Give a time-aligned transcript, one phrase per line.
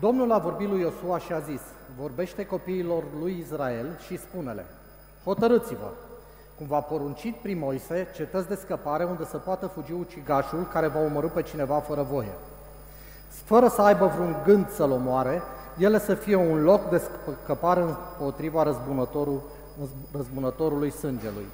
[0.00, 1.60] Domnul a vorbit lui Iosua și a zis,
[2.00, 4.66] vorbește copiilor lui Israel și spune-le,
[5.24, 5.90] hotărâți-vă,
[6.56, 11.00] cum v-a poruncit prin Moise, cetăți de scăpare unde să poată fugi ucigașul care va
[11.00, 12.32] omorâ pe cineva fără voie.
[13.28, 15.42] Fără să aibă vreun gând să-l omoare,
[15.78, 17.02] ele să fie un loc de
[17.42, 19.42] scăpare împotriva răzbunătorul,
[20.12, 21.46] răzbunătorului sângelui.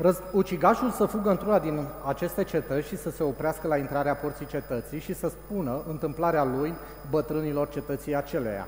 [0.00, 4.46] Răz, ucigașul să fugă într-una din aceste cetăți și să se oprească la intrarea porții
[4.46, 6.74] cetății și să spună întâmplarea lui
[7.10, 8.66] bătrânilor cetății aceleia.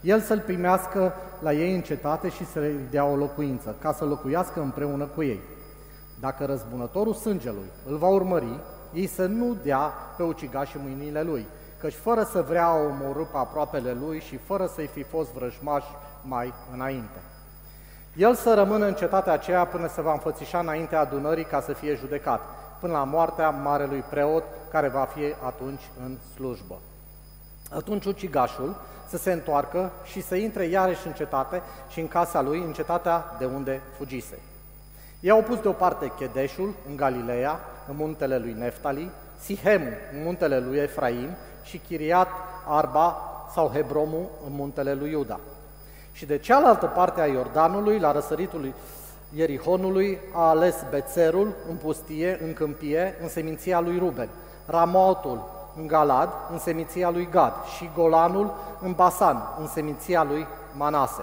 [0.00, 4.04] El să-l primească la ei în cetate și să le dea o locuință, ca să
[4.04, 5.40] locuiască împreună cu ei.
[6.20, 8.60] Dacă răzbunătorul sângelui îl va urmări,
[8.92, 11.46] ei să nu dea pe ucigaș în mâinile lui,
[11.80, 15.84] căci fără să vrea o omorâ pe aproapele lui și fără să-i fi fost vrăjmaș
[16.22, 17.20] mai înainte.
[18.18, 21.94] El să rămână în cetatea aceea până se va înfățișa înaintea adunării ca să fie
[21.94, 22.40] judecat,
[22.80, 26.80] până la moartea marelui preot care va fi atunci în slujbă.
[27.70, 28.76] Atunci ucigașul
[29.08, 33.36] să se întoarcă și să intre iarăși în cetate și în casa lui, în cetatea
[33.38, 34.38] de unde fugise.
[35.20, 40.78] Ei au pus deoparte Chedeșul în Galileea, în muntele lui Neftali, Sihemul în muntele lui
[40.78, 41.28] Efraim
[41.62, 42.28] și Chiriat
[42.66, 43.16] Arba
[43.54, 45.40] sau Hebromul în muntele lui Iuda.
[46.18, 48.72] Și de cealaltă parte a Iordanului, la răsăritul
[49.34, 54.28] Ierihonului, a ales Bețerul în pustie, în câmpie, în seminția lui Ruben,
[54.66, 61.22] Ramotul în Galad, în seminția lui Gad, și Golanul în Basan, în seminția lui Manase.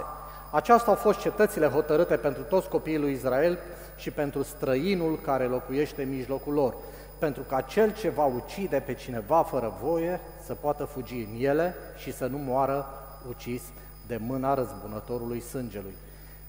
[0.50, 3.58] Aceasta au fost cetățile hotărâte pentru toți copiii lui Israel
[3.96, 6.74] și pentru străinul care locuiește în mijlocul lor,
[7.18, 11.74] pentru ca cel ce va ucide pe cineva fără voie să poată fugi în ele
[11.96, 12.86] și să nu moară
[13.28, 13.62] ucis
[14.06, 15.94] de mâna răzbunătorului sângelui,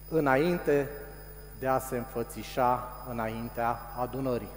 [0.09, 0.89] înainte
[1.59, 4.55] de a se înfățișa înaintea adunării.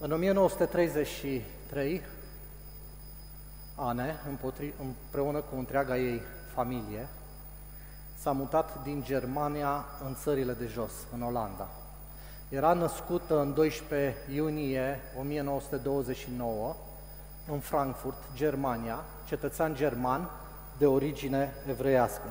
[0.00, 2.02] În 1933,
[3.74, 4.16] Ane,
[4.78, 6.22] împreună cu întreaga ei
[6.54, 7.08] familie,
[8.14, 11.68] s-a mutat din Germania în țările de jos, în Olanda.
[12.48, 16.76] Era născută în 12 iunie 1929
[17.50, 20.30] în Frankfurt, Germania, cetățean german
[20.78, 22.28] de origine evreiască.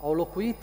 [0.00, 0.62] Au locuit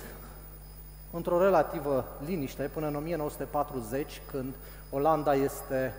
[1.11, 4.55] într-o relativă liniște până în 1940, când
[4.89, 5.93] Olanda este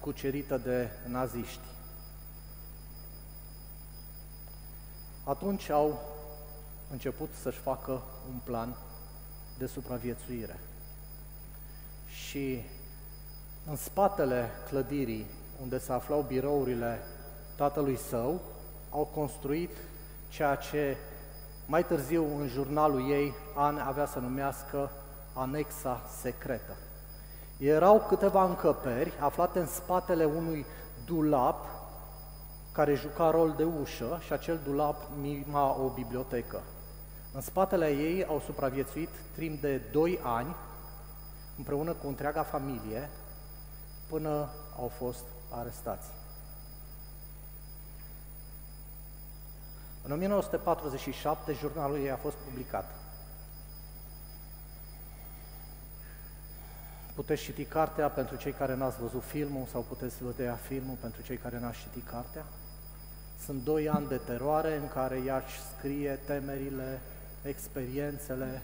[0.00, 1.66] cucerită de naziști.
[5.24, 6.16] Atunci au
[6.90, 8.76] început să-și facă un plan
[9.58, 10.58] de supraviețuire.
[12.06, 12.62] Și
[13.66, 15.26] în spatele clădirii
[15.62, 17.00] unde se aflau birourile
[17.56, 18.40] tatălui său,
[18.90, 19.70] au construit
[20.28, 20.96] ceea ce
[21.66, 24.90] mai târziu în jurnalul ei An avea să numească
[25.32, 26.76] anexa secretă.
[27.58, 30.66] Erau câteva încăperi aflate în spatele unui
[31.04, 31.66] dulap
[32.72, 36.62] care juca rol de ușă și acel dulap mima o bibliotecă.
[37.38, 40.56] În spatele ei au supraviețuit timp de doi ani,
[41.56, 43.08] împreună cu întreaga familie,
[44.08, 46.10] până au fost arestați.
[50.02, 52.94] În 1947, jurnalul ei a fost publicat.
[57.14, 61.36] Puteți citi cartea pentru cei care n-ați văzut filmul sau puteți vedea filmul pentru cei
[61.36, 62.44] care n-ați citit cartea.
[63.44, 67.00] Sunt doi ani de teroare în care ea își scrie temerile,
[67.42, 68.62] experiențele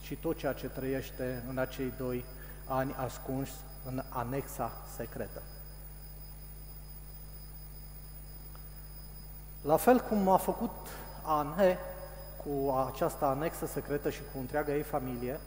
[0.00, 2.24] și tot ceea ce trăiește în acei doi
[2.66, 3.48] ani ascuns
[3.84, 5.42] în anexa secretă.
[9.62, 10.70] La fel cum a făcut
[11.24, 11.78] Anhe
[12.44, 15.40] cu această anexă secretă și cu întreaga ei familie,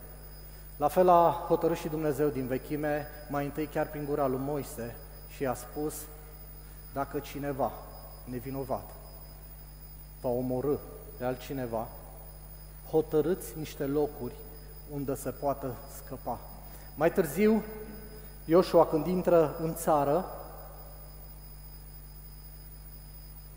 [0.77, 4.95] la fel a hotărât și Dumnezeu din vechime, mai întâi chiar prin gura lui Moise,
[5.35, 5.95] și a spus,
[6.93, 7.71] dacă cineva
[8.25, 8.89] nevinovat
[10.21, 10.75] va omorâ
[11.17, 11.87] pe altcineva,
[12.91, 14.33] hotărâți niște locuri
[14.91, 16.39] unde se poată scăpa.
[16.95, 17.63] Mai târziu,
[18.45, 20.25] Ioshua, când intră în țară,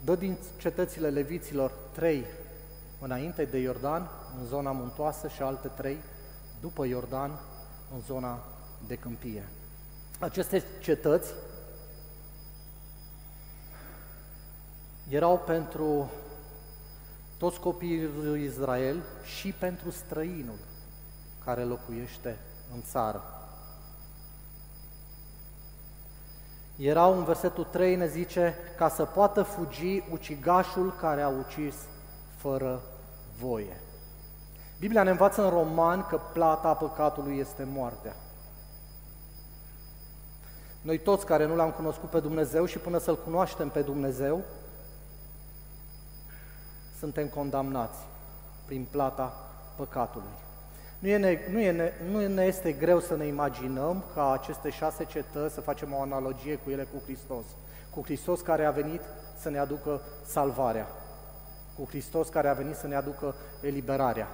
[0.04, 2.24] dă din cetățile leviților trei
[3.00, 5.98] înainte de Iordan, în zona muntoasă, și alte trei
[6.60, 7.30] după Iordan,
[7.94, 8.44] în zona
[8.86, 9.48] de câmpie.
[10.20, 11.32] Aceste cetăți
[15.08, 16.10] erau pentru
[17.44, 20.58] toți copiii lui Israel și pentru străinul
[21.44, 22.38] care locuiește
[22.74, 23.22] în țară.
[26.76, 31.74] Erau în versetul 3 ne zice ca să poată fugi ucigașul care a ucis
[32.36, 32.82] fără
[33.38, 33.80] voie.
[34.78, 38.16] Biblia ne învață în roman că plata păcatului este moartea.
[40.80, 44.44] Noi toți care nu l-am cunoscut pe Dumnezeu și până să-L cunoaștem pe Dumnezeu,
[47.04, 47.98] suntem condamnați
[48.66, 49.32] prin plata
[49.76, 50.34] păcatului.
[50.98, 54.70] Nu, e ne, nu, e ne, nu ne este greu să ne imaginăm ca aceste
[54.70, 57.44] șase cetăți, să facem o analogie cu ele cu Hristos.
[57.90, 59.00] Cu Hristos care a venit
[59.40, 60.88] să ne aducă salvarea.
[61.76, 64.28] Cu Hristos care a venit să ne aducă eliberarea.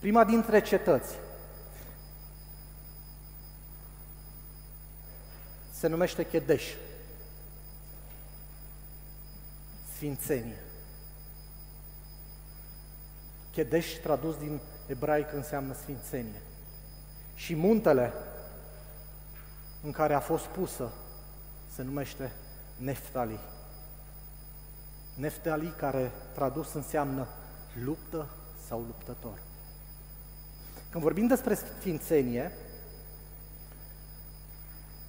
[0.00, 1.18] Prima dintre cetăți
[5.72, 6.74] se numește Chedeș.
[9.94, 10.71] Sfințenie.
[13.52, 16.42] Chedeș tradus din ebraic înseamnă sfințenie.
[17.34, 18.12] Și muntele
[19.82, 20.92] în care a fost pusă
[21.74, 22.32] se numește
[22.76, 23.38] Neftali.
[25.14, 27.28] Neftali care tradus înseamnă
[27.84, 28.28] luptă
[28.66, 29.42] sau luptător.
[30.90, 32.52] Când vorbim despre sfințenie,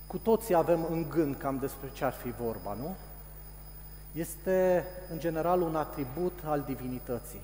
[0.08, 2.96] cu toții avem în gând cam despre ce ar fi vorba, nu?
[4.12, 7.42] Este, în general, un atribut al divinității,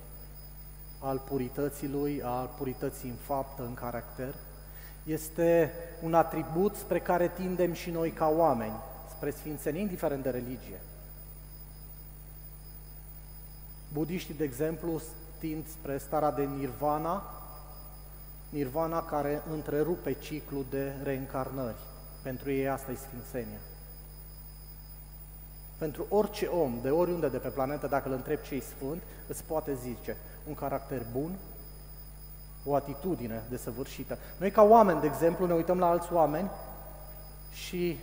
[1.00, 4.34] al purității lui, al purității în faptă, în caracter.
[5.04, 8.80] Este un atribut spre care tindem și noi ca oameni,
[9.16, 10.82] spre sfințenie, indiferent de religie.
[13.94, 15.02] Budiștii, de exemplu,
[15.38, 17.24] tind spre starea de nirvana,
[18.50, 21.78] nirvana care întrerupe ciclul de reîncarnări.
[22.24, 23.60] Pentru ei asta e sfințenia.
[25.78, 29.74] Pentru orice om, de oriunde de pe planetă, dacă îl întreb ce sfânt, îți poate
[29.74, 31.32] zice un caracter bun,
[32.66, 34.18] o atitudine desăvârșită.
[34.38, 36.50] Noi ca oameni, de exemplu, ne uităm la alți oameni
[37.52, 38.00] și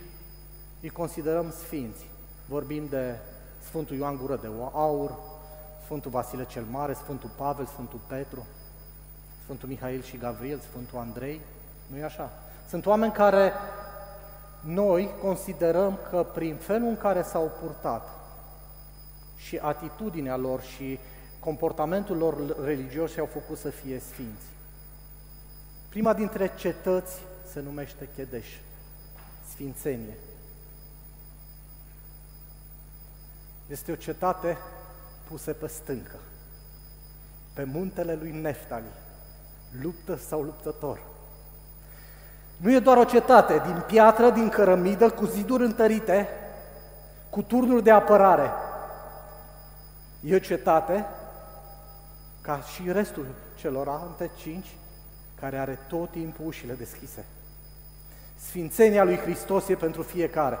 [0.81, 2.09] îi considerăm sfinți.
[2.45, 3.15] Vorbim de
[3.59, 5.17] Sfântul Ioan Gură de Aur,
[5.83, 8.45] Sfântul Vasile cel Mare, Sfântul Pavel, Sfântul Petru,
[9.43, 11.41] Sfântul Mihail și Gavril, Sfântul Andrei,
[11.87, 12.31] nu e așa?
[12.69, 13.51] Sunt oameni care
[14.61, 18.09] noi considerăm că prin felul în care s-au purtat
[19.35, 20.99] și atitudinea lor și
[21.39, 24.45] comportamentul lor religios și-au făcut să fie sfinți.
[25.89, 28.47] Prima dintre cetăți se numește Chedeș,
[29.49, 30.17] Sfințenie.
[33.67, 34.57] Este o cetate
[35.29, 36.19] pusă pe stâncă,
[37.53, 38.91] pe muntele lui Neftali,
[39.81, 40.99] luptă sau luptător.
[42.57, 46.29] Nu e doar o cetate din piatră, din cărămidă, cu ziduri întărite,
[47.29, 48.51] cu turnuri de apărare.
[50.21, 51.05] E o cetate,
[52.47, 54.77] ca și restul celor alte cinci,
[55.39, 57.25] care are tot timpul ușile deschise.
[58.35, 60.57] Sfințenia lui Hristos e pentru fiecare.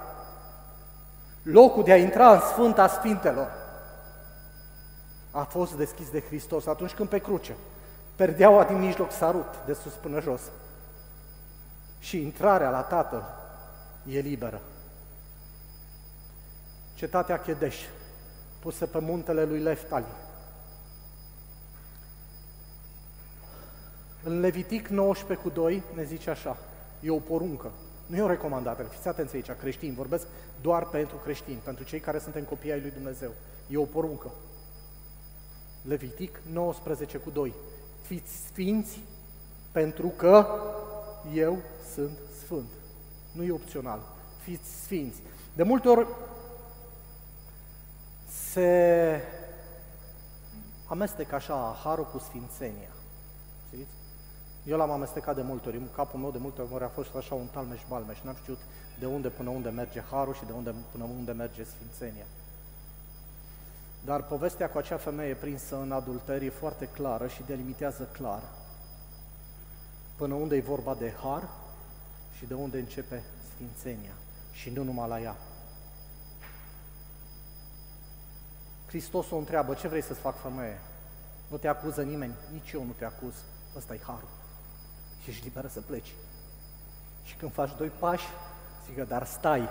[1.41, 3.51] Locul de a intra în Sfânta Sfintelor
[5.31, 7.55] a fost deschis de Hristos atunci când pe cruce
[8.15, 10.41] perdeaua din mijloc s-a rupt de sus până jos
[11.99, 13.23] și intrarea la Tatăl
[14.07, 14.61] e liberă.
[16.93, 17.75] Cetatea Chedeș,
[18.59, 20.25] pusă pe muntele lui Leftali.
[24.27, 26.57] În Levitic 19 cu 2 ne zice așa,
[26.99, 27.71] e o poruncă,
[28.05, 30.27] nu e o recomandare, fiți atenți aici, creștini, vorbesc
[30.61, 33.31] doar pentru creștini, pentru cei care suntem copii ai lui Dumnezeu.
[33.67, 34.31] E o poruncă.
[35.81, 37.53] Levitic 19 cu 2.
[38.01, 38.99] Fiți sfinți
[39.71, 40.47] pentru că
[41.33, 41.57] eu
[41.93, 42.69] sunt sfânt.
[43.31, 43.99] Nu e opțional.
[44.41, 45.21] Fiți sfinți.
[45.55, 46.07] De multe ori
[48.27, 49.21] se
[50.87, 52.91] amestecă așa harul cu sfințenia.
[53.67, 54.05] Știți?
[54.67, 57.35] Eu l-am amestecat de multe ori, în capul meu de multe ori a fost așa
[57.35, 58.59] un talmeș-balmeș, n-am știut
[58.99, 62.25] de unde până unde merge harul și de unde până unde merge sfințenia.
[64.05, 68.43] Dar povestea cu acea femeie prinsă în adulterie e foarte clară și delimitează clar
[70.15, 71.49] până unde e vorba de har
[72.37, 74.13] și de unde începe sfințenia
[74.51, 75.35] și nu numai la ea.
[78.87, 80.79] Hristos o întreabă, ce vrei să-ți fac femeie?
[81.47, 83.33] Nu te acuză nimeni, nici eu nu te acuz,
[83.75, 84.45] ăsta e harul.
[85.27, 86.13] Și ești liberă să pleci.
[87.23, 88.25] Și când faci doi pași,
[88.85, 89.69] zică, dar stai,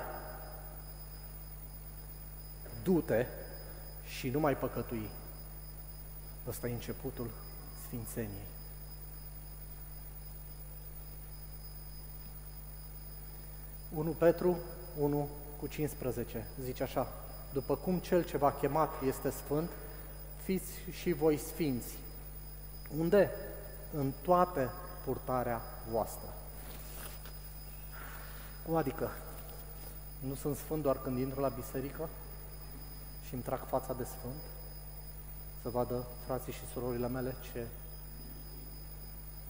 [2.83, 3.27] du-te
[4.07, 5.11] și nu mai păcătui.
[6.49, 7.31] Ăsta e începutul
[7.87, 8.47] Sfințeniei.
[13.95, 14.59] 1 Petru
[14.99, 17.13] 1 cu 15 zice așa,
[17.53, 19.71] după cum cel ce v-a chemat este sfânt,
[20.43, 21.99] fiți și voi sfinți.
[22.99, 23.31] Unde?
[23.93, 24.73] În toată
[25.07, 25.61] purtarea
[25.91, 26.29] voastră.
[28.67, 29.11] Cum adică?
[30.19, 32.09] Nu sunt sfânt doar când intru la biserică
[33.27, 34.43] și îmi trag fața de sfânt?
[35.67, 37.67] să vadă frații și surorile mele ce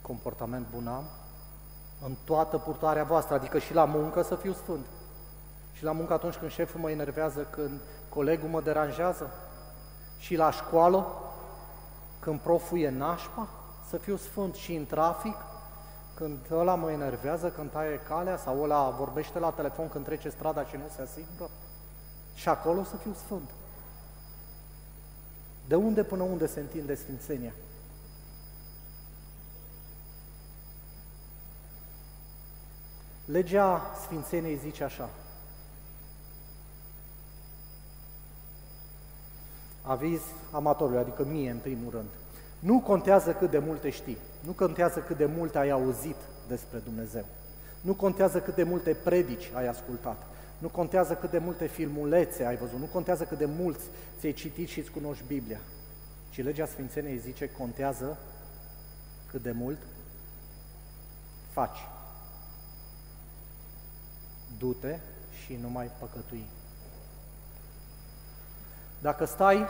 [0.03, 1.05] comportament bun am,
[2.05, 4.87] în toată purtarea voastră, adică și la muncă să fiu sfânt.
[5.73, 9.31] Și la muncă atunci când șeful mă enervează, când colegul mă deranjează,
[10.19, 11.07] și la școală,
[12.19, 13.49] când proful e nașpa,
[13.89, 15.37] să fiu sfânt și în trafic,
[16.15, 20.65] când ăla mă enervează, când taie calea, sau ăla vorbește la telefon când trece strada
[20.65, 21.51] și nu se asigură,
[22.35, 23.51] și acolo să fiu sfânt.
[25.69, 27.53] De unde până unde se întinde Sfințenia?
[33.25, 35.09] Legea Sfințeniei zice așa.
[39.83, 40.21] Aviz
[40.53, 42.09] amatorului, adică mie în primul rând.
[42.59, 46.17] Nu contează cât de multe știi, nu contează cât de multe ai auzit
[46.49, 47.25] despre Dumnezeu,
[47.81, 50.23] nu contează cât de multe predici ai ascultat,
[50.59, 53.85] nu contează cât de multe filmulețe ai văzut, nu contează cât de mulți
[54.19, 55.61] ți-ai citit și îți cunoști Biblia,
[56.31, 58.19] ci legea Sfințeniei zice, contează
[59.31, 59.79] cât de mult
[61.51, 61.79] faci.
[64.59, 64.99] Du-te
[65.45, 66.47] și nu mai păcătui.
[69.01, 69.67] Dacă stai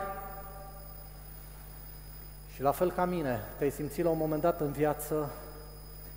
[2.57, 5.31] și la fel ca mine, te-ai simțit la un moment dat în viață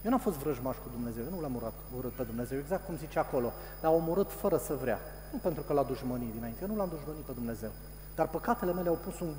[0.04, 2.96] eu n-am fost vrăjmaș cu Dumnezeu, eu nu l-am urât, urât pe Dumnezeu, exact cum
[2.96, 4.98] zice acolo, dar am urât fără să vrea.
[5.32, 7.70] Nu pentru că l-a dușmănit dinainte, eu nu l-am dușmănit pe Dumnezeu.
[8.14, 9.34] Dar păcatele mele au pus un,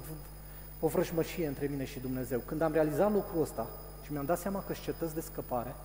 [0.80, 2.40] o vrăjmășie între mine și Dumnezeu.
[2.40, 3.68] Când am realizat lucrul ăsta
[4.04, 5.76] și mi-am dat seama că cetăți de scăpare,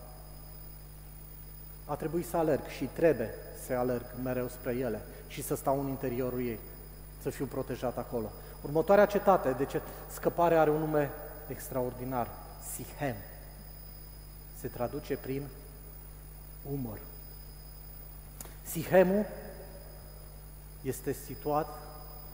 [1.84, 3.30] a trebuit să alerg și trebuie
[3.66, 6.58] să alerg mereu spre ele și să stau în interiorul ei,
[7.22, 8.30] să fiu protejat acolo.
[8.62, 9.82] Următoarea cetate, de ce
[10.12, 11.10] scăpare are un nume
[11.48, 12.28] extraordinar,
[12.74, 13.16] Sihem
[14.60, 15.48] se traduce prin
[16.70, 16.98] umăr.
[18.62, 19.26] Sihemul
[20.82, 21.68] este situat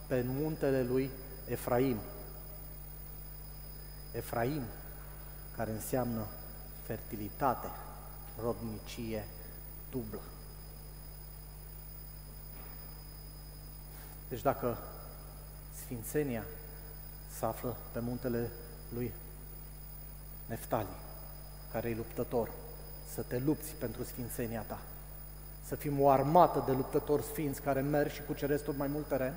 [0.06, 1.10] pe muntele lui
[1.48, 2.00] Efraim.
[4.12, 4.62] Efraim,
[5.56, 6.26] care înseamnă
[6.82, 7.66] fertilitate,
[8.42, 9.28] rodnicie
[9.90, 10.20] dublă.
[14.28, 14.78] Deci dacă
[15.92, 16.44] Sfințenia
[17.38, 18.50] se află pe muntele
[18.94, 19.12] lui
[20.46, 20.88] Neftali,
[21.72, 22.50] care e luptător,
[23.14, 24.82] să te lupți pentru sfințenia ta,
[25.66, 29.34] să fim o armată de luptători sfinți care merg și cuceresc tot mai mult teren.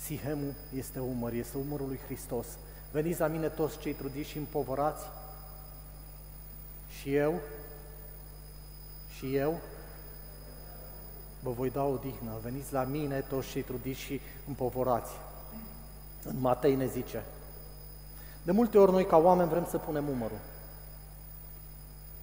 [0.00, 2.46] Sihemul este umăr, este umărul lui Hristos.
[2.92, 5.04] Veniți la mine toți cei trudiți și împovărați
[6.88, 7.40] și eu,
[9.16, 9.60] și eu
[11.42, 12.30] vă voi da o dihnă.
[12.42, 15.12] Veniți la mine toți cei trudiți și împovorați.
[16.24, 17.24] În Matei ne zice,
[18.42, 20.40] de multe ori noi ca oameni vrem să punem umărul.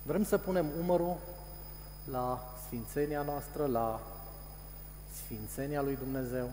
[0.03, 1.17] Vrem să punem umărul
[2.11, 3.99] la sfințenia noastră, la
[5.13, 6.49] sfințenia lui Dumnezeu.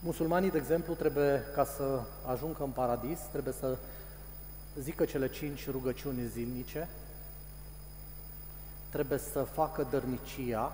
[0.00, 3.76] Musulmanii, de exemplu, trebuie, ca să ajungă în paradis, trebuie să
[4.78, 6.88] zică cele cinci rugăciuni zilnice,
[8.88, 10.72] trebuie să facă dărnicia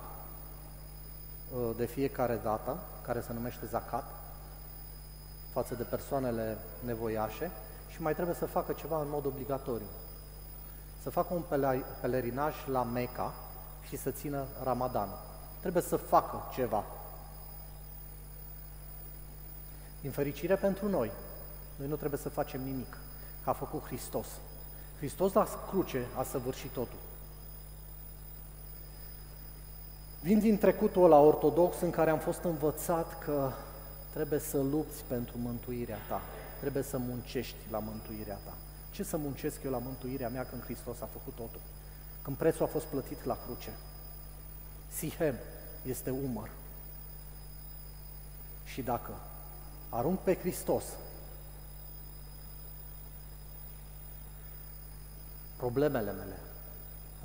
[1.55, 4.05] uh, de fiecare dată, care se numește zakat,
[5.53, 7.51] față de persoanele nevoiașe,
[7.89, 9.87] și mai trebuie să facă ceva în mod obligatoriu.
[11.03, 11.43] Să facă un
[12.01, 13.35] pelerinaj la Meca
[13.89, 15.19] și să țină Ramadanul.
[15.61, 16.85] Trebuie să facă ceva.
[20.01, 21.11] Din fericire pentru noi,
[21.77, 22.99] noi nu trebuie să facem nimic,
[23.45, 24.27] că a făcut Hristos.
[24.97, 26.99] Hristos la cruce a săvârșit totul.
[30.23, 33.53] Vin din trecutul ăla ortodox în care am fost învățat că
[34.13, 36.21] trebuie să lupți pentru mântuirea ta.
[36.61, 38.55] Trebuie să muncești la mântuirea ta.
[38.91, 41.61] Ce să muncesc eu la mântuirea mea când Hristos a făcut totul?
[42.23, 43.73] Când prețul a fost plătit la cruce.
[44.89, 45.35] Sihem
[45.83, 46.51] este umăr.
[48.65, 49.13] Și dacă
[49.89, 50.85] arunc pe Hristos
[55.57, 56.39] problemele mele,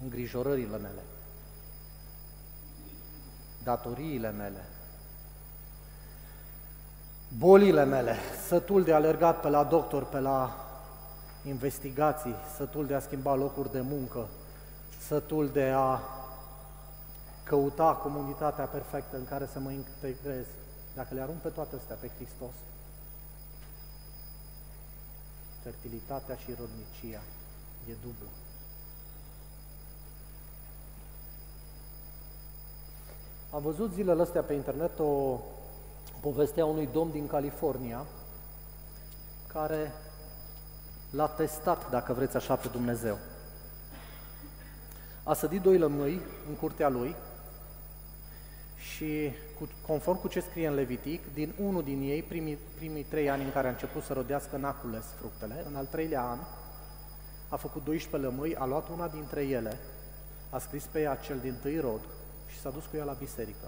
[0.03, 1.01] îngrijorările mele,
[3.67, 4.63] datoriile mele,
[7.37, 8.15] bolile mele,
[8.47, 10.65] sătul de alergat pe la doctor, pe la
[11.45, 14.27] investigații, sătul de a schimba locuri de muncă,
[15.07, 15.99] sătul de a
[17.43, 20.45] căuta comunitatea perfectă în care să mă integrez,
[20.95, 22.55] dacă le arunc pe toate astea pe Hristos,
[25.63, 27.21] fertilitatea și rodnicia
[27.89, 28.27] e dublă.
[33.51, 35.39] Am văzut zilele astea pe internet o
[36.21, 38.05] povestea unui domn din California
[39.47, 39.91] care
[41.11, 43.17] l-a testat, dacă vreți așa, pe Dumnezeu.
[45.23, 47.15] A sădit doi lămâi în curtea lui
[48.75, 53.29] și cu, conform cu ce scrie în Levitic, din unul din ei, primii, primii trei
[53.29, 55.63] ani în care a început să rodească, n-a cules fructele.
[55.67, 56.39] În al treilea an
[57.49, 59.79] a făcut 12 lămâi, a luat una dintre ele,
[60.49, 62.01] a scris pe ea cel din tâi rod
[62.47, 63.67] și s-a dus cu ea la biserică.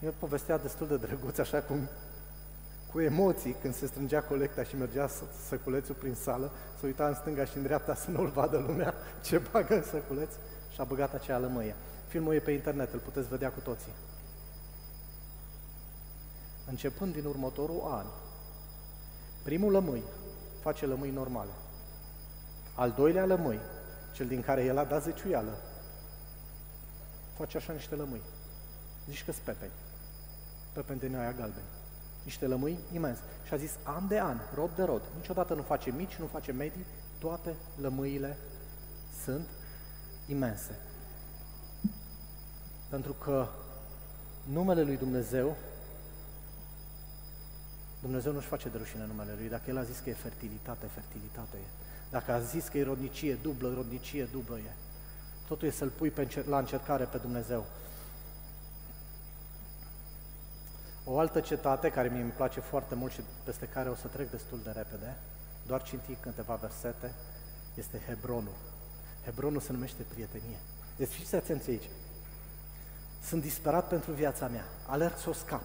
[0.00, 1.88] E povestea destul de drăguț, așa cum
[2.92, 5.08] cu emoții când se strângea colecta și mergea
[5.48, 9.38] săculețul prin sală, să uita în stânga și în dreapta să nu-l vadă lumea ce
[9.52, 10.30] bagă în săculeț
[10.72, 11.74] și a băgat acea lămâie.
[12.06, 13.92] Filmul e pe internet, îl puteți vedea cu toții.
[16.68, 18.06] Începând din următorul an,
[19.42, 20.02] primul lămâi
[20.60, 21.50] face lămâi normale.
[22.74, 23.60] Al doilea lămâi,
[24.12, 25.58] cel din care el a dat zeciuială,
[27.40, 28.22] face așa niște lămâi.
[29.08, 29.72] Zici că spepeni.
[30.72, 31.78] Pepeni din aia galbeni
[32.24, 33.18] niște lămâi imens.
[33.46, 36.52] Și a zis, an de an, rod de rod, niciodată nu face mici, nu face
[36.52, 36.86] medii,
[37.18, 38.36] toate lămâile
[39.24, 39.48] sunt
[40.26, 40.78] imense.
[42.88, 43.48] Pentru că
[44.52, 45.56] numele lui Dumnezeu,
[48.00, 49.48] Dumnezeu nu-și face de rușine numele lui.
[49.48, 51.68] Dacă El a zis că e fertilitate, fertilitate e.
[52.10, 54.74] Dacă a zis că e rodnicie dublă, rodnicie dublă e.
[55.50, 57.64] Totul e să-L pui pe la încercare pe Dumnezeu.
[61.04, 64.30] O altă cetate care mi îmi place foarte mult și peste care o să trec
[64.30, 65.16] destul de repede,
[65.66, 67.14] doar cinti câteva versete,
[67.74, 68.54] este Hebronul.
[69.24, 70.58] Hebronul se numește prietenie.
[70.96, 71.90] Deci fiți atenți aici.
[73.22, 75.64] Sunt disperat pentru viața mea, alerg să o scap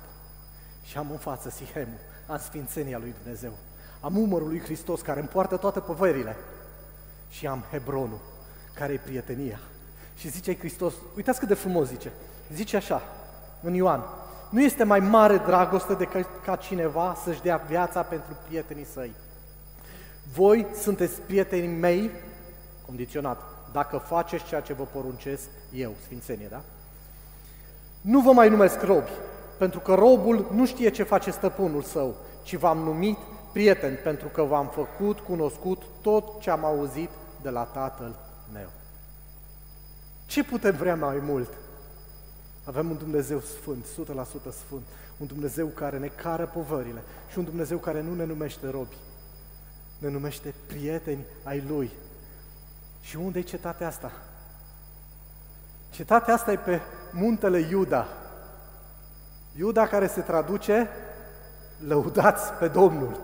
[0.83, 3.53] și am în față Sihemul, am sfințenia lui Dumnezeu,
[4.01, 6.35] am umărul lui Hristos care îmi poartă toate poverile
[7.29, 8.21] și am Hebronul,
[8.73, 9.59] care e prietenia.
[10.15, 12.11] Și zice Hristos, uitați cât de frumos zice,
[12.53, 13.01] zice așa,
[13.61, 14.03] în Ioan,
[14.49, 19.13] nu este mai mare dragoste decât ca cineva să-și dea viața pentru prietenii săi.
[20.33, 22.11] Voi sunteți prietenii mei,
[22.85, 23.41] condiționat,
[23.71, 26.61] dacă faceți ceea ce vă poruncesc eu, Sfințenie, da?
[28.01, 29.11] Nu vă mai numesc robi,
[29.57, 33.17] pentru că robul nu știe ce face stăpânul său, ci v-am numit
[33.53, 37.09] prieten, pentru că v-am făcut cunoscut tot ce am auzit
[37.41, 38.15] de la Tatăl
[38.53, 38.69] meu.
[40.25, 41.49] Ce putem vrea mai mult?
[42.63, 43.87] Avem un Dumnezeu sfânt, 100%
[44.65, 48.97] sfânt, un Dumnezeu care ne cară povările și un Dumnezeu care nu ne numește robi,
[49.97, 51.91] ne numește prieteni ai Lui.
[53.01, 54.11] Și unde e cetatea asta?
[55.89, 58.07] Cetatea asta e pe muntele Iuda.
[59.57, 60.89] Iuda care se traduce
[61.87, 63.19] lăudați pe Domnul.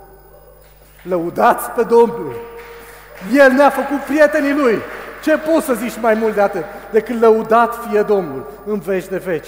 [1.04, 2.36] Lăudați pe Domnul.
[3.34, 4.82] El ne-a făcut prietenii Lui.
[5.22, 6.64] Ce poți să zici mai mult de atât?
[6.92, 9.48] Decât lăudat fie Domnul în veci de veci.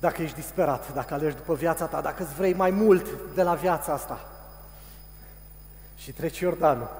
[0.00, 3.54] Dacă ești disperat, dacă alegi după viața ta, dacă îți vrei mai mult de la
[3.54, 4.20] viața asta
[5.96, 6.90] și treci Iordanul,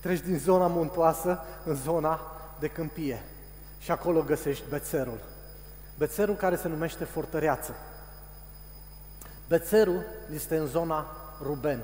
[0.00, 2.20] treci din zona muntoasă în zona
[2.58, 3.22] de câmpie
[3.78, 5.18] și acolo găsești bețerul.
[5.98, 7.74] Bețerul care se numește fortăreață.
[9.48, 11.06] Bețerul este în zona
[11.42, 11.80] Ruben,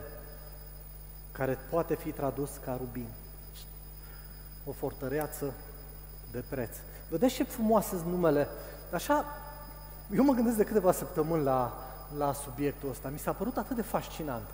[1.41, 3.07] care poate fi tradus ca rubin.
[4.65, 5.55] O fortăreață
[6.31, 6.77] de preț.
[7.09, 8.49] Vedeți ce frumoase sunt numele.
[8.93, 9.25] Așa,
[10.15, 11.73] eu mă gândesc de câteva săptămâni la,
[12.17, 13.09] la subiectul ăsta.
[13.09, 14.49] Mi s-a părut atât de fascinant.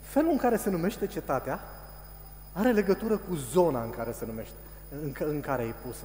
[0.00, 1.60] Felul în care se numește cetatea
[2.52, 4.56] are legătură cu zona în care se numește,
[5.02, 6.04] în, în care e pusă.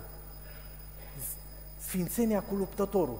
[1.78, 3.20] Sfințenia cu luptătorul.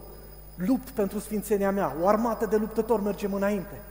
[0.56, 1.96] Lupt pentru sfințenia mea.
[2.02, 3.82] O armată de luptători mergem înainte.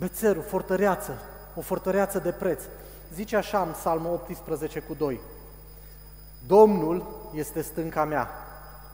[0.00, 1.18] Bețerul, fortăreață,
[1.54, 2.62] o fortăreață de preț.
[3.14, 5.20] Zice așa în Psalmul 18 cu 2.
[6.46, 8.28] Domnul este stânca mea,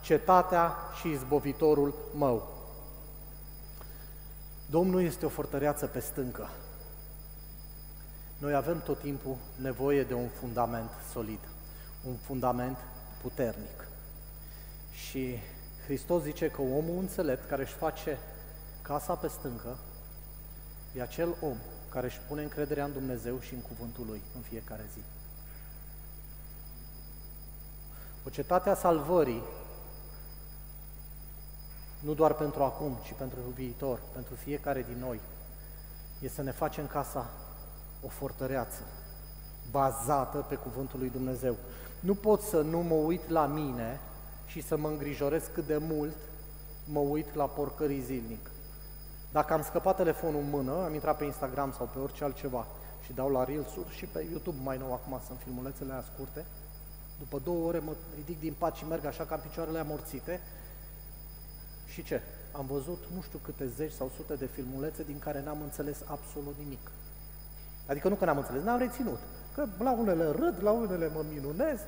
[0.03, 2.49] cetatea și izbovitorul meu.
[4.71, 6.49] Domnul este o fortăreață pe stâncă.
[8.38, 11.40] Noi avem tot timpul nevoie de un fundament solid,
[12.07, 12.79] un fundament
[13.23, 13.88] puternic.
[14.92, 15.38] Și
[15.85, 18.19] Hristos zice că omul înțelept care își face
[18.83, 19.77] casa pe stâncă
[20.97, 21.57] E acel om
[21.89, 25.01] care își pune încrederea în Dumnezeu și în cuvântul Lui în fiecare zi.
[28.27, 29.43] O cetate a salvării,
[32.01, 35.21] nu doar pentru acum, ci pentru viitor, pentru fiecare din noi,
[36.21, 37.31] e să ne facem casa
[38.03, 38.81] o fortăreață,
[39.71, 41.57] bazată pe cuvântul lui Dumnezeu.
[42.01, 44.01] Nu pot să nu mă uit la mine
[44.47, 46.17] și să mă îngrijorez cât de mult
[46.85, 48.51] mă uit la porcării zilnic.
[49.37, 52.66] Dacă am scăpat telefonul în mână, am intrat pe Instagram sau pe orice altceva
[53.05, 56.44] și dau la Reels-uri și pe YouTube mai nou acum sunt filmulețele aia scurte,
[57.18, 60.40] după două ore mă ridic din pat și merg așa ca am picioarele amorțite
[61.87, 62.20] și ce?
[62.53, 66.55] Am văzut nu știu câte zeci sau sute de filmulețe din care n-am înțeles absolut
[66.59, 66.90] nimic.
[67.87, 69.18] Adică nu că n-am înțeles, n-am reținut.
[69.55, 71.79] Că la unele râd, la unele mă minunez.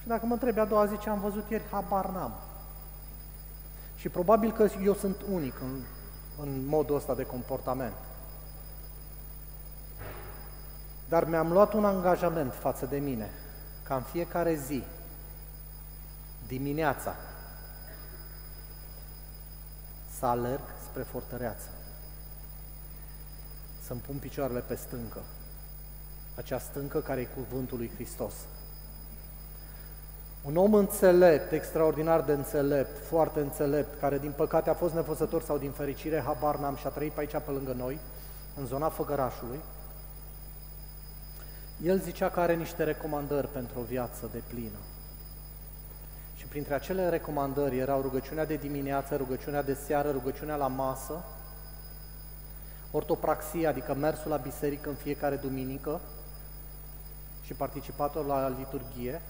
[0.00, 2.32] Și dacă mă întrebi a doua zi ce am văzut ieri, habar n-am.
[3.94, 5.80] Și probabil că eu sunt unic în,
[6.42, 7.94] în modul ăsta de comportament.
[11.08, 13.30] Dar mi-am luat un angajament față de mine,
[13.82, 14.82] ca în fiecare zi,
[16.46, 17.14] dimineața,
[20.18, 21.68] să alerg spre fortăreață,
[23.82, 25.20] să-mi pun picioarele pe stâncă,
[26.36, 28.34] acea stâncă care e cuvântul lui Hristos.
[30.42, 35.58] Un om înțelept, extraordinar de înțelept, foarte înțelept, care din păcate a fost nevăzător sau
[35.58, 37.98] din fericire, habar n-am și a trăit pe aici pe lângă noi,
[38.56, 39.60] în zona Făgărașului,
[41.82, 44.78] el zicea că are niște recomandări pentru o viață de plină.
[46.36, 51.24] Și printre acele recomandări erau rugăciunea de dimineață, rugăciunea de seară, rugăciunea la masă,
[52.90, 56.00] ortopraxia, adică mersul la biserică în fiecare duminică
[57.44, 59.20] și participatul la liturghie.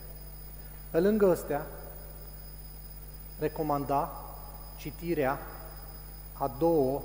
[0.91, 1.67] Pe lângă astea,
[3.39, 4.13] recomanda
[4.77, 5.39] citirea
[6.33, 7.03] a două,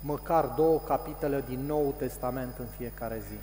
[0.00, 3.38] măcar două capitole din Noul Testament în fiecare zi.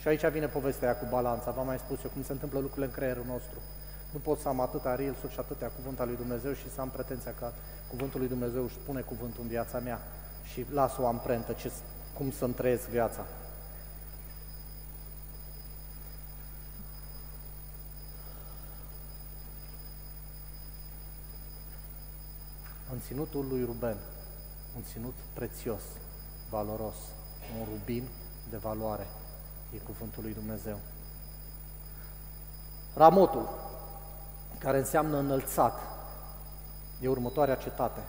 [0.00, 2.92] Și aici vine povestea cu balanța, v-am mai spus eu cum se întâmplă lucrurile în
[2.92, 3.58] creierul nostru.
[4.12, 6.88] Nu pot să am atâta rilsuri și atâtea cuvânt al lui Dumnezeu și să am
[6.88, 7.50] pretenția că
[7.90, 10.00] cuvântul lui Dumnezeu își spune cuvântul în viața mea
[10.52, 11.72] și las o amprentă ce,
[12.14, 13.24] cum să-mi trăiesc viața.
[22.96, 23.96] În ținutul lui Ruben,
[24.76, 25.82] un ținut prețios,
[26.50, 26.94] valoros,
[27.58, 28.08] un rubin
[28.50, 29.06] de valoare,
[29.74, 30.78] e cuvântul lui Dumnezeu.
[32.94, 33.48] Ramotul,
[34.58, 35.80] care înseamnă înălțat,
[37.00, 38.00] e următoarea cetate,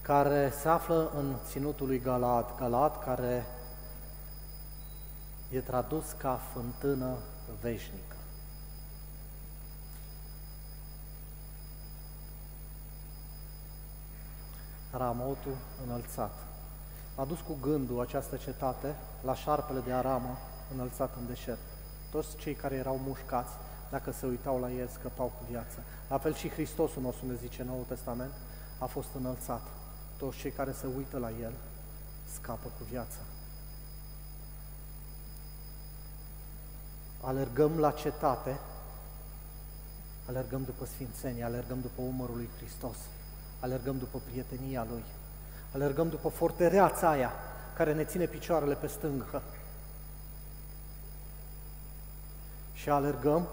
[0.00, 3.46] care se află în ținutul lui Galad, Galad care
[5.50, 7.16] e tradus ca fântână
[7.60, 8.16] veșnică.
[14.96, 16.34] Ramotul înălțat.
[17.14, 20.38] A dus cu gândul această cetate la șarpele de aramă
[20.72, 21.60] înălțat în deșert.
[22.10, 23.52] Toți cei care erau mușcați,
[23.90, 25.78] dacă se uitau la el, scăpau cu viață.
[26.08, 28.32] La fel și Hristosul nostru, ne zice Noul Testament,
[28.78, 29.62] a fost înălțat.
[30.18, 31.52] Toți cei care se uită la el,
[32.34, 33.18] scapă cu viața.
[37.20, 38.58] Alergăm la cetate,
[40.28, 42.96] alergăm după Sfințenie, alergăm după umărul lui Hristos,
[43.62, 45.04] alergăm după prietenia Lui,
[45.74, 47.32] alergăm după fortereața aia
[47.76, 49.42] care ne ține picioarele pe stângă.
[52.72, 53.48] Și alergăm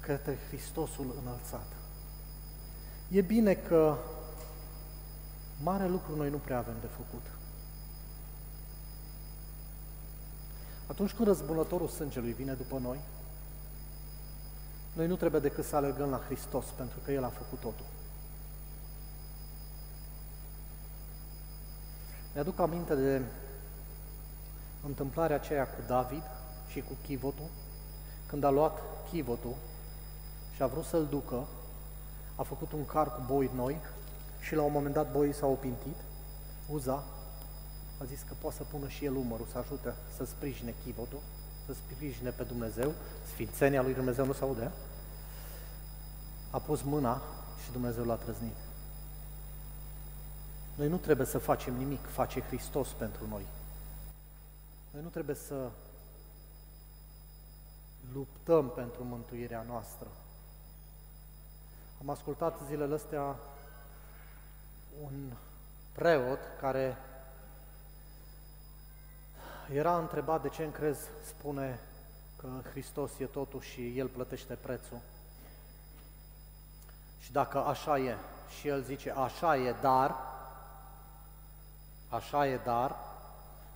[0.00, 1.66] către Hristosul înălțat.
[3.08, 3.96] E bine că
[5.62, 7.22] mare lucru noi nu prea avem de făcut.
[10.86, 13.00] Atunci când răzbunătorul sângelui vine după noi,
[14.98, 17.86] noi nu trebuie decât să alergăm la Hristos, pentru că El a făcut totul.
[22.34, 23.22] Mi-aduc aminte de
[24.86, 26.22] întâmplarea aceea cu David
[26.68, 27.48] și cu chivotul,
[28.26, 28.78] când a luat
[29.10, 29.54] chivotul
[30.54, 31.46] și a vrut să-l ducă,
[32.36, 33.80] a făcut un car cu boi noi
[34.40, 35.96] și la un moment dat boii s-au opintit,
[36.68, 37.04] Uza
[38.00, 41.20] a zis că poate să pună și el umărul, să ajute să sprijine chivotul,
[41.66, 42.92] să sprijine pe Dumnezeu,
[43.32, 44.70] sfințenia lui Dumnezeu nu se aude,
[46.50, 47.22] a pus mâna
[47.64, 48.56] și Dumnezeu l-a trăznit.
[50.74, 53.46] Noi nu trebuie să facem nimic, face Hristos pentru noi.
[54.90, 55.70] Noi nu trebuie să
[58.12, 60.06] luptăm pentru mântuirea noastră.
[62.00, 63.36] Am ascultat zilele astea
[65.02, 65.32] un
[65.92, 66.96] preot care
[69.72, 71.80] era întrebat de ce încrez spune
[72.36, 74.98] că Hristos e totul și El plătește prețul.
[77.18, 78.16] Și dacă așa e,
[78.58, 80.14] și El zice așa e, dar,
[82.08, 82.96] așa e, dar,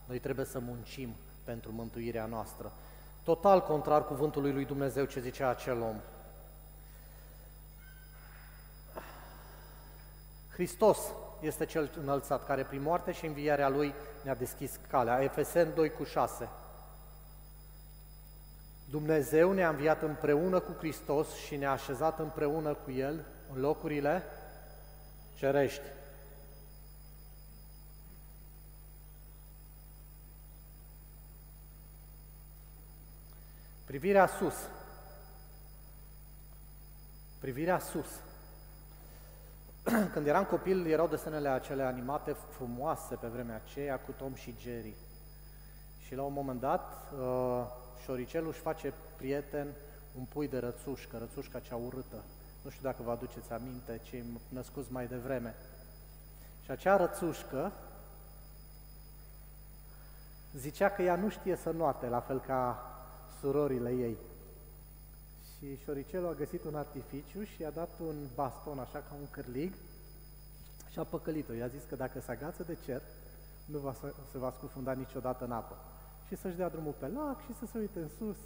[0.05, 2.73] noi trebuie să muncim pentru mântuirea noastră.
[3.23, 5.97] Total contrar cuvântului lui Dumnezeu ce zicea acel om.
[10.53, 10.99] Hristos
[11.41, 15.23] este cel înălțat, care prin moarte și învierea Lui ne-a deschis calea.
[15.23, 16.49] Efesen 2 cu 6.
[18.93, 24.23] Dumnezeu ne-a înviat împreună cu Hristos și ne-a așezat împreună cu El în locurile
[25.35, 25.83] cerești.
[33.85, 34.55] Privirea sus.
[37.39, 38.21] Privirea sus.
[40.13, 44.95] Când eram copil, erau desenele acele animate frumoase pe vremea aceea cu Tom și Jerry.
[46.07, 49.67] Și la un moment dat, uh, șoricelul își face prieten
[50.19, 52.25] un pui de rățușcă, rățușca cea urâtă.
[52.63, 55.55] Nu știu dacă vă aduceți aminte, cei născuți mai devreme.
[56.65, 57.73] Și acea rățușcă
[60.57, 62.87] zicea că ea nu știe să noate, la fel ca
[63.41, 64.17] surorile ei.
[65.59, 69.75] Și șoricelul a găsit un artificiu și i-a dat un baston, așa ca un cârlig,
[70.91, 71.53] și a păcălit-o.
[71.53, 73.03] I-a zis că dacă se agață de cer,
[73.65, 73.95] nu va,
[74.31, 75.77] se va scufunda niciodată în apă.
[76.33, 78.37] Și să-și dea drumul pe lac și să se uite în sus.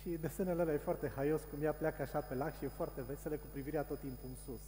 [0.00, 3.02] Și desenele ăla e foarte haios, cum ea pleacă așa pe lac și e foarte
[3.02, 4.60] veselă cu privirea tot timpul în sus.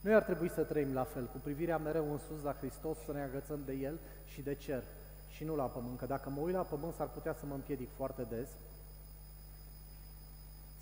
[0.00, 3.12] Noi ar trebui să trăim la fel, cu privirea mereu în sus la Hristos, să
[3.12, 4.82] ne agățăm de El și de cer
[5.30, 7.88] și nu la pământ, că dacă mă uit la pământ s-ar putea să mă împiedic
[7.96, 8.48] foarte des,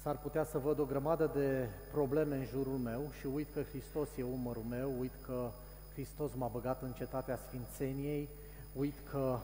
[0.02, 4.08] s-ar putea să văd o grămadă de probleme în jurul meu și uit că Hristos
[4.16, 5.50] e umărul meu, uit că
[5.92, 8.28] Hristos m-a băgat în cetatea Sfințeniei,
[8.74, 9.38] uit că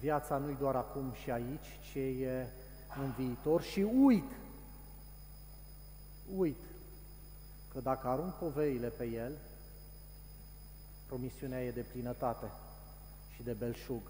[0.00, 2.46] viața nu-i doar acum și aici, ci e
[3.02, 4.30] în viitor și uit,
[6.36, 6.62] uit
[7.72, 9.32] că dacă arunc poveile pe el,
[11.06, 12.50] promisiunea e de plinătate
[13.34, 14.02] și de belșug.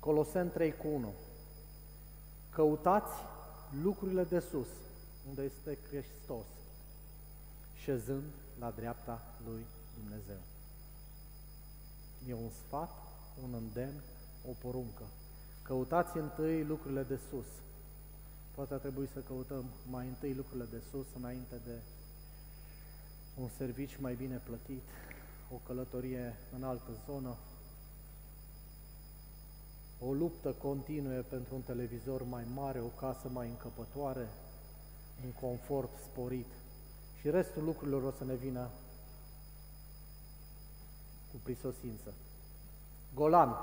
[0.00, 1.12] Colosen 3 cu 1
[2.50, 3.14] Căutați
[3.82, 4.68] lucrurile de sus,
[5.28, 6.46] unde este Hristos,
[7.82, 9.66] șezând la dreapta lui
[10.00, 10.40] Dumnezeu.
[12.28, 12.90] E un sfat,
[13.44, 14.02] un îndemn,
[14.48, 15.04] o poruncă.
[15.62, 17.46] Căutați întâi lucrurile de sus.
[18.54, 21.74] Poate ar trebui să căutăm mai întâi lucrurile de sus înainte de
[23.40, 24.82] un serviciu mai bine plătit,
[25.52, 27.36] o călătorie în altă zonă,
[30.00, 34.28] o luptă continuă pentru un televizor mai mare, o casă mai încăpătoare,
[35.24, 36.46] un confort sporit
[37.20, 38.70] și restul lucrurilor o să ne vină
[41.30, 42.12] cu prisosință.
[43.18, 43.56] Golan.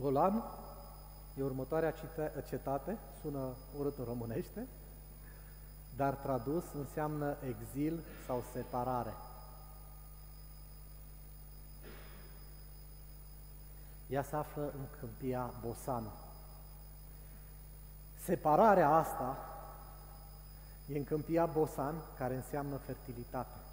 [0.00, 0.42] Golan
[1.38, 1.94] e următoarea
[2.48, 4.66] cetate, sună urât în românește,
[5.96, 9.14] dar tradus înseamnă exil sau separare.
[14.08, 16.04] Ea se află în câmpia Bosan.
[18.24, 19.36] Separarea asta
[20.86, 23.63] e în câmpia Bosan, care înseamnă fertilitate.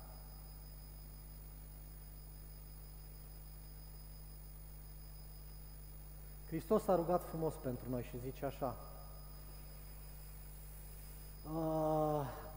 [6.51, 8.75] Hristos a rugat frumos pentru noi și zice așa,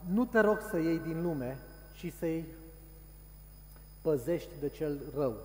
[0.06, 1.58] nu te rog să iei din lume,
[1.96, 2.44] ci să-i
[4.00, 5.36] păzești de cel rău.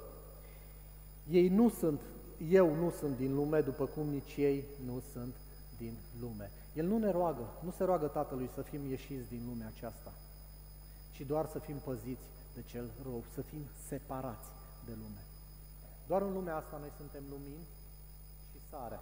[1.30, 2.00] Ei nu sunt
[2.50, 5.36] eu nu sunt din lume, după cum nici ei nu sunt
[5.78, 6.52] din lume.
[6.74, 10.14] El nu ne roagă, nu se roagă Tatălui să fim ieșiți din lumea aceasta,
[11.12, 14.48] ci doar să fim păziți de cel rău, să fim separați
[14.86, 15.24] de lume.
[16.08, 17.66] Doar în lumea asta noi suntem lumini
[18.70, 19.00] și sare.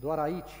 [0.00, 0.54] Doar aici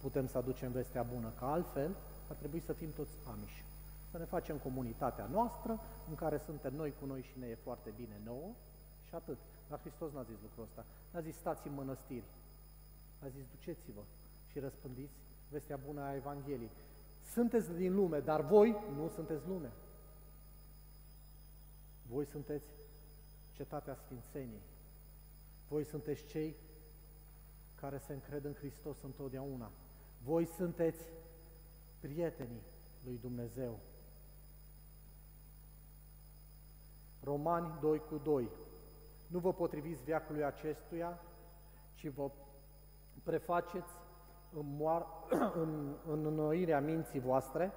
[0.00, 1.90] putem să aducem vestea bună, că altfel
[2.28, 3.64] ar trebui să fim toți amiși.
[4.10, 7.90] Să ne facem comunitatea noastră, în care suntem noi cu noi și ne e foarte
[7.96, 8.48] bine nouă,
[9.08, 9.38] și atât.
[9.68, 10.84] Dar Hristos n-a zis lucrul ăsta.
[11.12, 12.24] N-a zis stați în mănăstiri.
[13.24, 14.00] A zis duceți-vă
[14.50, 15.12] și răspândiți
[15.50, 16.70] vestea bună a Evangheliei.
[17.32, 19.70] Sunteți din lume, dar voi nu sunteți lume.
[22.10, 22.64] Voi sunteți
[23.56, 24.72] cetatea Sfințeniei.
[25.74, 26.56] Voi sunteți cei
[27.80, 29.70] care se încred în Hristos întotdeauna.
[30.24, 31.02] Voi sunteți
[32.00, 32.62] prietenii
[33.04, 33.78] lui Dumnezeu.
[37.22, 38.48] Romani 2 cu 2
[39.26, 41.20] nu vă potriviți viacului acestuia,
[41.94, 42.30] ci vă
[43.22, 43.92] prefaceți
[44.52, 45.06] în, moar,
[45.62, 47.72] în, în înnoirea minții voastre,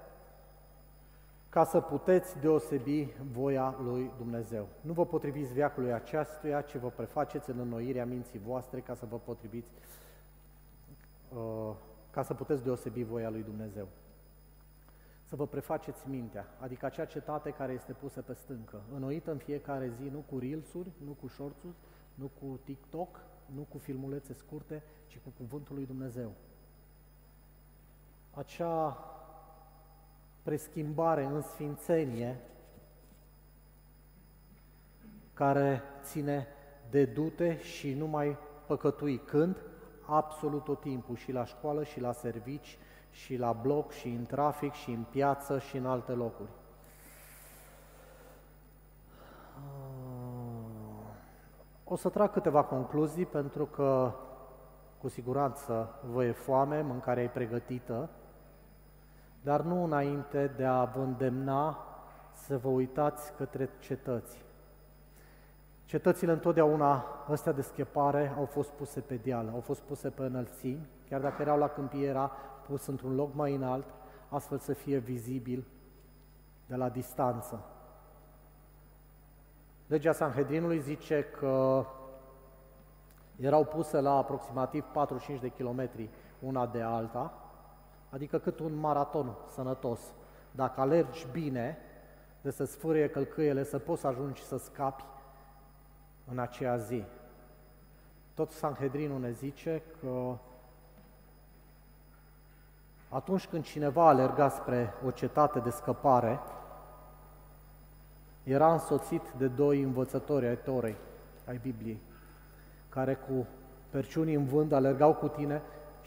[1.58, 4.68] ca să puteți deosebi voia lui Dumnezeu.
[4.82, 9.18] Nu vă potriviți viacului acestuia, ci vă prefaceți în înnoirea minții voastre ca să vă
[9.18, 9.70] potriviți,
[11.34, 11.76] uh,
[12.12, 13.88] ca să puteți deosebi voia lui Dumnezeu
[15.24, 19.90] să vă prefaceți mintea, adică acea cetate care este pusă pe stâncă, înnoită în fiecare
[19.90, 21.64] zi, nu cu reelsuri, nu cu shorts
[22.14, 26.32] nu cu TikTok, nu cu filmulețe scurte, ci cu Cuvântul lui Dumnezeu.
[28.32, 28.98] Acea
[30.48, 32.40] preschimbare în sfințenie
[35.34, 36.48] care ține
[36.90, 39.62] de dute și nu mai păcătui când?
[40.06, 42.78] Absolut tot timpul, și la școală, și la servici,
[43.10, 46.50] și la bloc, și în trafic, și în piață, și în alte locuri.
[51.84, 54.14] O să trag câteva concluzii, pentru că
[54.98, 58.10] cu siguranță vă e foame, mâncarea e pregătită,
[59.48, 61.78] dar nu înainte de a vă îndemna
[62.32, 64.46] să vă uitați către cetăți.
[65.86, 70.88] Cetățile întotdeauna, astea de schepare, au fost puse pe deal, au fost puse pe înălțimi,
[71.10, 72.32] chiar dacă erau la câmpie, era
[72.68, 73.86] pus într-un loc mai înalt,
[74.30, 75.68] astfel să fie vizibil
[76.66, 77.64] de la distanță.
[79.88, 81.86] Legea Sanhedrinului zice că
[83.36, 87.47] erau puse la aproximativ 45 de kilometri una de alta,
[88.10, 90.00] adică cât un maraton sănătos.
[90.52, 91.78] Dacă alergi bine,
[92.42, 95.04] de să sfârie călcâiele, să poți să ajungi să scapi
[96.32, 97.04] în aceea zi.
[98.34, 100.36] Tot Sanhedrinul ne zice că
[103.10, 106.40] atunci când cineva alerga spre o cetate de scăpare,
[108.44, 110.96] era însoțit de doi învățători ai Torei,
[111.48, 112.00] ai Bibliei,
[112.90, 113.48] care cu
[113.90, 115.62] perciunii în vânt alergau cu tine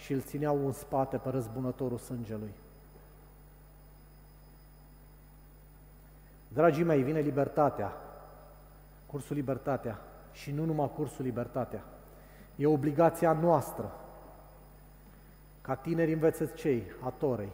[0.04, 2.52] și îl țineau în spate pe răzbunătorul sângelui.
[6.48, 7.92] Dragii mei, vine libertatea,
[9.06, 9.98] cursul Libertatea
[10.32, 11.82] și nu numai cursul Libertatea.
[12.56, 13.92] E obligația noastră,
[15.60, 17.52] ca tineri învețeți cei, a Torei,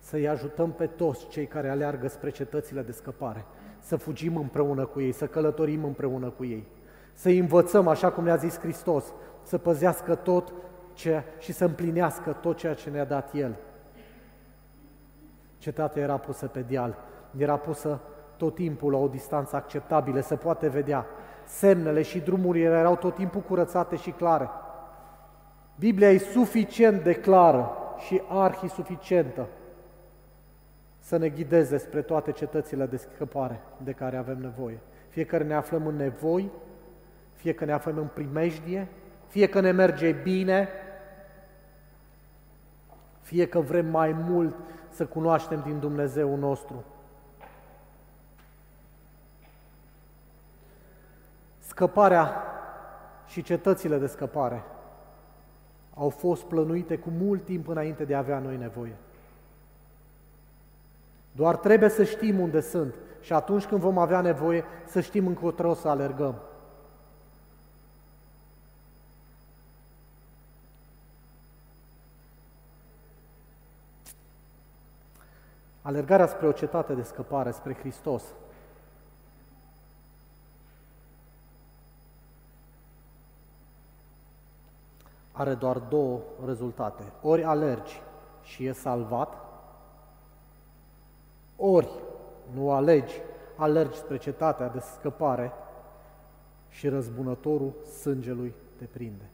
[0.00, 3.44] să-i ajutăm pe toți cei care aleargă spre cetățile de scăpare,
[3.80, 6.66] să fugim împreună cu ei, să călătorim împreună cu ei,
[7.14, 9.04] să-i învățăm, așa cum ne-a zis Hristos,
[9.42, 10.52] să păzească tot
[10.98, 13.54] ce, și să împlinească tot ceea ce ne-a dat El.
[15.58, 16.96] Cetatea era pusă pe deal,
[17.36, 18.00] era pusă
[18.36, 21.06] tot timpul la o distanță acceptabilă, să poate vedea.
[21.44, 24.48] Semnele și drumurile erau tot timpul curățate și clare.
[25.78, 27.70] Biblia e suficient de clară
[28.06, 29.46] și arhi suficientă
[30.98, 34.78] să ne ghideze spre toate cetățile de scăpare de care avem nevoie.
[35.08, 36.50] Fie că ne aflăm în nevoi,
[37.34, 38.88] fie că ne aflăm în primejdie,
[39.28, 40.68] fie că ne merge bine,
[43.28, 44.54] fie că vrem mai mult
[44.90, 46.84] să cunoaștem din Dumnezeu nostru.
[51.60, 52.42] Scăparea
[53.26, 54.62] și cetățile de scăpare
[55.94, 58.94] au fost plănuite cu mult timp înainte de a avea noi nevoie.
[61.32, 65.74] Doar trebuie să știm unde sunt și atunci când vom avea nevoie să știm încotro
[65.74, 66.34] să alergăm.
[75.88, 78.22] Alergarea spre o cetate de scăpare, spre Hristos,
[85.32, 87.02] are doar două rezultate.
[87.22, 88.00] Ori alergi
[88.42, 89.34] și e salvat,
[91.56, 91.88] ori
[92.54, 93.14] nu alegi,
[93.56, 95.52] alergi spre cetatea de scăpare
[96.70, 99.24] și răzbunătorul sângelui te prinde.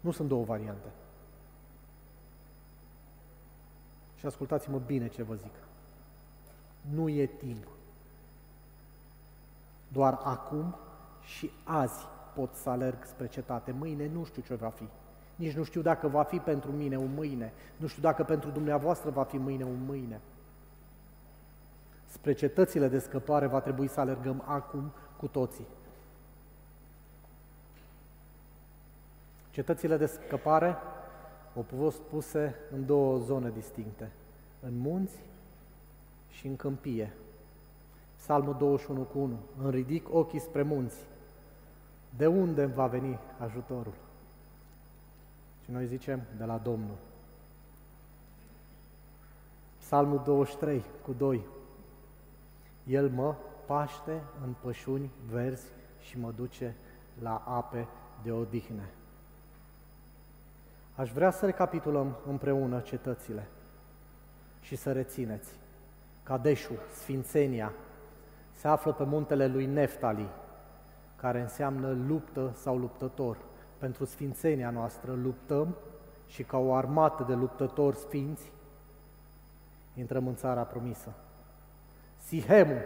[0.00, 0.88] Nu sunt două variante.
[4.24, 5.52] Și ascultați-mă bine ce vă zic.
[6.94, 7.64] Nu e timp.
[9.88, 10.74] Doar acum
[11.24, 13.74] și azi pot să alerg spre cetate.
[13.78, 14.84] Mâine nu știu ce va fi.
[15.36, 17.52] Nici nu știu dacă va fi pentru mine un mâine.
[17.76, 20.20] Nu știu dacă pentru dumneavoastră va fi mâine un mâine.
[22.12, 25.66] Spre cetățile de scăpare va trebui să alergăm acum cu toții.
[29.50, 30.76] Cetățile de scăpare
[31.56, 34.10] au fost puse în două zone distincte,
[34.66, 35.14] în munți
[36.30, 37.12] și în câmpie.
[38.16, 39.38] Psalmul 21 cu 1.
[39.62, 40.96] Îmi ridic ochii spre munți.
[42.16, 43.92] De unde va veni ajutorul?
[45.64, 46.96] Și noi zicem, de la Domnul.
[49.80, 51.40] Psalmul 23 cu 2.
[52.86, 53.34] El mă
[53.66, 55.66] paște în pășuni verzi
[56.02, 56.74] și mă duce
[57.22, 57.86] la ape
[58.22, 58.82] de odihnă.
[60.94, 63.46] Aș vrea să recapitulăm împreună cetățile
[64.60, 65.48] și să rețineți.
[66.22, 67.72] Cadeșul, Sfințenia,
[68.56, 70.28] se află pe muntele lui Neftali,
[71.16, 73.36] care înseamnă luptă sau luptător.
[73.78, 75.76] Pentru sfințenia noastră luptăm
[76.28, 78.52] și ca o armată de luptători sfinți
[79.94, 81.12] intrăm în țara promisă.
[82.26, 82.80] Sihemul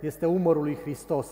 [0.00, 1.26] este umărul lui Hristos,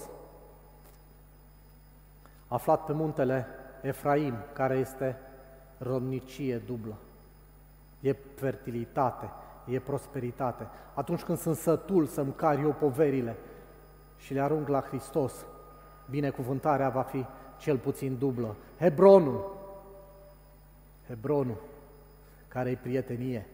[2.49, 3.47] aflat pe muntele
[3.83, 5.17] Efraim, care este
[5.83, 6.95] rodnicie dublă.
[8.01, 9.31] E fertilitate,
[9.65, 10.67] e prosperitate.
[10.95, 13.37] Atunci când sunt sătul să-mi car eu poverile
[14.19, 15.33] și le arunc la Hristos,
[16.11, 17.25] binecuvântarea va fi
[17.59, 18.57] cel puțin dublă.
[18.79, 19.57] Hebronul,
[21.09, 21.57] Hebronul,
[22.49, 23.47] care e prietenie,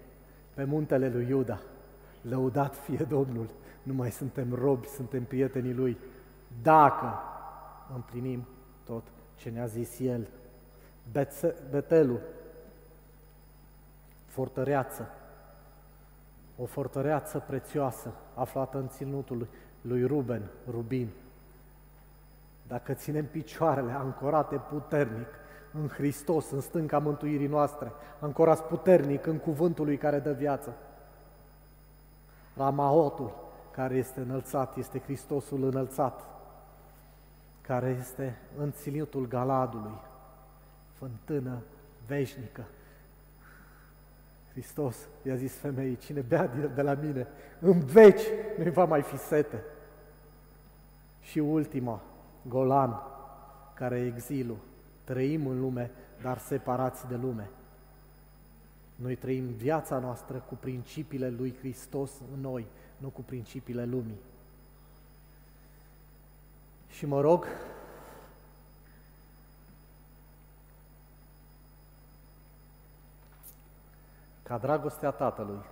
[0.54, 1.60] pe muntele lui Iuda,
[2.22, 3.46] lăudat fie Domnul,
[3.82, 5.96] nu mai suntem robi, suntem prietenii Lui,
[6.62, 7.18] dacă
[7.94, 8.46] împlinim
[8.84, 9.02] tot
[9.36, 10.26] ce ne-a zis El.
[11.70, 12.20] Betelul,
[14.26, 15.08] fortăreață,
[16.60, 19.46] o fortăreață prețioasă aflată în ținutul
[19.80, 21.08] lui Ruben, Rubin.
[22.68, 25.26] Dacă ținem picioarele ancorate puternic
[25.72, 30.72] în Hristos, în stânca mântuirii noastre, ancorați puternic în cuvântul lui care dă viață,
[32.56, 36.24] Ramaotul care este înălțat, este Hristosul înălțat,
[37.60, 39.92] care este în ținutul Galadului,
[40.98, 41.58] fântână
[42.06, 42.64] veșnică.
[44.50, 44.96] Hristos
[45.26, 47.26] i-a zis femeii, cine bea de la mine,
[47.60, 48.22] în veci
[48.64, 49.62] nu va mai fi sete.
[51.22, 52.00] Și ultima,
[52.48, 53.00] Golan,
[53.74, 54.56] care e exilul.
[55.04, 55.90] Trăim în lume,
[56.22, 57.48] dar separați de lume.
[58.94, 64.18] Noi trăim viața noastră cu principiile lui Hristos în noi, nu cu principiile lumii.
[66.90, 67.46] Și mă rog
[74.48, 75.64] ca dragostea Tatălui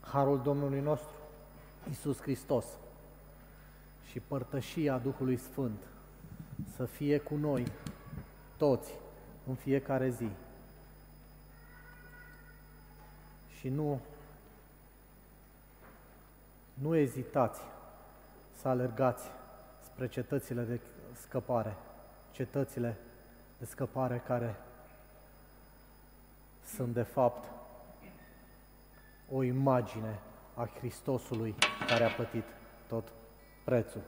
[0.00, 1.10] Harul Domnului nostru,
[1.90, 2.64] Isus Hristos
[4.10, 5.82] și părtășia Duhului Sfânt
[6.76, 7.72] să fie cu noi
[8.56, 8.90] toți
[9.48, 10.28] în fiecare zi.
[13.58, 14.00] Și nu,
[16.74, 17.60] nu ezitați
[18.60, 19.24] să alergați
[19.84, 20.80] spre cetățile de
[21.20, 21.74] scăpare,
[22.32, 22.96] cetățile
[23.64, 24.56] de scăpare care
[26.74, 27.50] sunt de fapt
[29.32, 30.18] o imagine
[30.54, 31.54] a Hristosului
[31.86, 32.44] care a plătit
[32.88, 33.12] tot
[33.64, 34.00] prețul.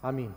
[0.00, 0.30] Amin.